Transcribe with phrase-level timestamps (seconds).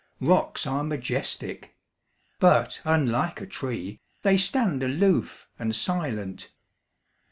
[0.19, 1.75] Rocks are majestic;
[2.39, 6.49] but, unlike a tree, They stand aloof, and silent.